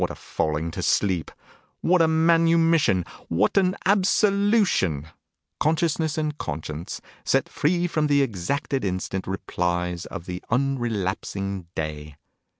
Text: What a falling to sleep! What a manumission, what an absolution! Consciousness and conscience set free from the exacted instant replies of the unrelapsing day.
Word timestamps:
What 0.01 0.09
a 0.09 0.15
falling 0.15 0.71
to 0.71 0.81
sleep! 0.81 1.29
What 1.81 2.01
a 2.01 2.07
manumission, 2.07 3.05
what 3.27 3.55
an 3.55 3.75
absolution! 3.85 5.09
Consciousness 5.59 6.17
and 6.17 6.35
conscience 6.39 7.01
set 7.23 7.47
free 7.47 7.85
from 7.85 8.07
the 8.07 8.23
exacted 8.23 8.83
instant 8.83 9.27
replies 9.27 10.07
of 10.07 10.25
the 10.25 10.41
unrelapsing 10.49 11.67
day. 11.75 12.15